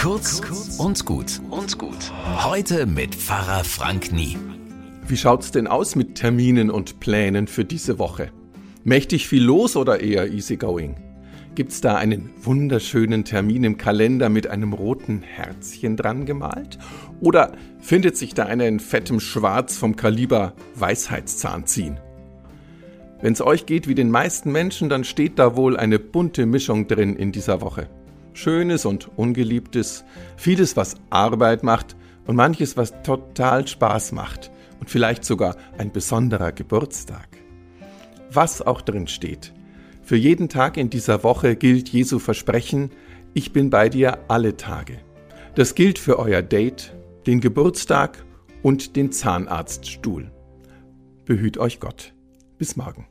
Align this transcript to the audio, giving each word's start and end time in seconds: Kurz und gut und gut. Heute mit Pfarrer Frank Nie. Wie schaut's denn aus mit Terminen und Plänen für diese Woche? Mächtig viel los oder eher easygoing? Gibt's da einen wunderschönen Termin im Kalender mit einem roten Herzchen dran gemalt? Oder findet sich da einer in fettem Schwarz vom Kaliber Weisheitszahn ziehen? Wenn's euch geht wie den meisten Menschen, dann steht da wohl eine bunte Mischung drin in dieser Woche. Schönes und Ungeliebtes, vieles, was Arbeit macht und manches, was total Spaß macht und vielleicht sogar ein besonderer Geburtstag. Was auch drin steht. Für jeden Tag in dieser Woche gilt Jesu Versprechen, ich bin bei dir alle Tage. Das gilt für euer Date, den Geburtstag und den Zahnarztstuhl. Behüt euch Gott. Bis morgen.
Kurz 0.00 0.40
und 0.78 1.04
gut 1.04 1.42
und 1.50 1.76
gut. 1.76 2.10
Heute 2.42 2.86
mit 2.86 3.14
Pfarrer 3.14 3.64
Frank 3.64 4.12
Nie. 4.12 4.38
Wie 5.06 5.18
schaut's 5.18 5.50
denn 5.50 5.66
aus 5.66 5.94
mit 5.94 6.14
Terminen 6.14 6.70
und 6.70 7.00
Plänen 7.00 7.46
für 7.46 7.66
diese 7.66 7.98
Woche? 7.98 8.30
Mächtig 8.82 9.28
viel 9.28 9.44
los 9.44 9.76
oder 9.76 10.00
eher 10.00 10.32
easygoing? 10.32 10.96
Gibt's 11.54 11.82
da 11.82 11.96
einen 11.96 12.30
wunderschönen 12.40 13.26
Termin 13.26 13.62
im 13.62 13.76
Kalender 13.76 14.30
mit 14.30 14.46
einem 14.46 14.72
roten 14.72 15.20
Herzchen 15.20 15.98
dran 15.98 16.24
gemalt? 16.24 16.78
Oder 17.20 17.52
findet 17.78 18.16
sich 18.16 18.32
da 18.32 18.46
einer 18.46 18.66
in 18.66 18.80
fettem 18.80 19.20
Schwarz 19.20 19.76
vom 19.76 19.96
Kaliber 19.96 20.54
Weisheitszahn 20.76 21.66
ziehen? 21.66 21.98
Wenn's 23.20 23.42
euch 23.42 23.66
geht 23.66 23.86
wie 23.86 23.94
den 23.94 24.10
meisten 24.10 24.50
Menschen, 24.50 24.88
dann 24.88 25.04
steht 25.04 25.38
da 25.38 25.56
wohl 25.56 25.76
eine 25.76 25.98
bunte 25.98 26.46
Mischung 26.46 26.88
drin 26.88 27.16
in 27.16 27.32
dieser 27.32 27.60
Woche. 27.60 27.90
Schönes 28.32 28.84
und 28.84 29.10
Ungeliebtes, 29.16 30.04
vieles, 30.36 30.76
was 30.76 30.96
Arbeit 31.10 31.62
macht 31.62 31.96
und 32.26 32.36
manches, 32.36 32.76
was 32.76 33.02
total 33.02 33.66
Spaß 33.66 34.12
macht 34.12 34.50
und 34.78 34.90
vielleicht 34.90 35.24
sogar 35.24 35.56
ein 35.78 35.92
besonderer 35.92 36.52
Geburtstag. 36.52 37.28
Was 38.32 38.62
auch 38.62 38.80
drin 38.80 39.08
steht. 39.08 39.52
Für 40.02 40.16
jeden 40.16 40.48
Tag 40.48 40.76
in 40.76 40.90
dieser 40.90 41.22
Woche 41.22 41.56
gilt 41.56 41.88
Jesu 41.88 42.18
Versprechen, 42.18 42.90
ich 43.32 43.52
bin 43.52 43.70
bei 43.70 43.88
dir 43.88 44.18
alle 44.28 44.56
Tage. 44.56 44.98
Das 45.54 45.74
gilt 45.74 45.98
für 45.98 46.18
euer 46.18 46.42
Date, 46.42 46.94
den 47.26 47.40
Geburtstag 47.40 48.24
und 48.62 48.96
den 48.96 49.12
Zahnarztstuhl. 49.12 50.32
Behüt 51.24 51.58
euch 51.58 51.78
Gott. 51.80 52.12
Bis 52.58 52.76
morgen. 52.76 53.06